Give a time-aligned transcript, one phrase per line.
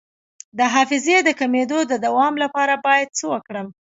[0.57, 3.67] د حافظې د کمیدو د دوام لپاره باید څه وکړم؟